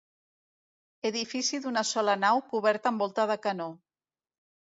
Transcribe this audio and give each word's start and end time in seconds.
Edifici 1.09 1.59
d'una 1.65 1.83
sola 1.89 2.15
nau 2.23 2.41
cobert 2.55 2.91
amb 2.93 3.05
volta 3.05 3.27
de 3.33 3.39
canó. 3.47 3.71